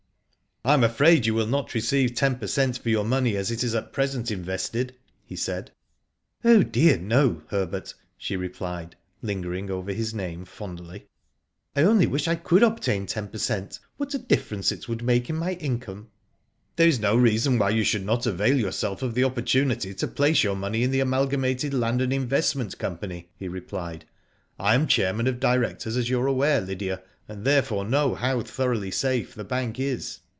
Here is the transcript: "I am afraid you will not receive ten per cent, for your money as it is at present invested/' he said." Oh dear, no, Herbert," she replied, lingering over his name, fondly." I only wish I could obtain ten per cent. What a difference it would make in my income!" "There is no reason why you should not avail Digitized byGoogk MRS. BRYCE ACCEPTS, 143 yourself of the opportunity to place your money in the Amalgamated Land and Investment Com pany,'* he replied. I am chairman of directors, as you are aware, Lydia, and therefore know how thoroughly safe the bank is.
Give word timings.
"I 0.63 0.75
am 0.75 0.83
afraid 0.83 1.25
you 1.25 1.33
will 1.33 1.47
not 1.47 1.73
receive 1.73 2.13
ten 2.13 2.35
per 2.37 2.45
cent, 2.45 2.77
for 2.77 2.89
your 2.89 3.03
money 3.03 3.35
as 3.35 3.49
it 3.49 3.63
is 3.63 3.73
at 3.73 3.91
present 3.91 4.29
invested/' 4.29 4.91
he 5.25 5.35
said." 5.35 5.71
Oh 6.45 6.61
dear, 6.61 6.99
no, 6.99 7.41
Herbert," 7.47 7.95
she 8.15 8.35
replied, 8.37 8.95
lingering 9.23 9.71
over 9.71 9.91
his 9.91 10.13
name, 10.13 10.45
fondly." 10.45 11.07
I 11.75 11.81
only 11.81 12.05
wish 12.05 12.27
I 12.27 12.35
could 12.35 12.61
obtain 12.61 13.07
ten 13.07 13.27
per 13.29 13.39
cent. 13.39 13.79
What 13.97 14.13
a 14.13 14.19
difference 14.19 14.71
it 14.71 14.87
would 14.87 15.01
make 15.01 15.31
in 15.31 15.35
my 15.35 15.53
income!" 15.53 16.09
"There 16.75 16.87
is 16.87 16.99
no 16.99 17.15
reason 17.15 17.57
why 17.57 17.71
you 17.71 17.83
should 17.83 18.05
not 18.05 18.27
avail 18.27 18.49
Digitized 18.53 18.53
byGoogk 18.53 18.53
MRS. 18.53 18.53
BRYCE 18.53 18.53
ACCEPTS, 18.53 18.53
143 18.53 18.61
yourself 18.61 19.01
of 19.01 19.13
the 19.15 19.23
opportunity 19.23 19.93
to 19.95 20.07
place 20.07 20.43
your 20.43 20.55
money 20.55 20.83
in 20.83 20.91
the 20.91 20.99
Amalgamated 20.99 21.73
Land 21.73 22.03
and 22.03 22.13
Investment 22.13 22.77
Com 22.77 22.99
pany,'* 22.99 23.25
he 23.35 23.47
replied. 23.47 24.05
I 24.59 24.75
am 24.75 24.85
chairman 24.85 25.25
of 25.25 25.39
directors, 25.39 25.97
as 25.97 26.09
you 26.09 26.21
are 26.21 26.27
aware, 26.27 26.61
Lydia, 26.61 27.01
and 27.27 27.45
therefore 27.45 27.83
know 27.83 28.13
how 28.13 28.41
thoroughly 28.41 28.91
safe 28.91 29.33
the 29.33 29.43
bank 29.43 29.79
is. 29.79 30.19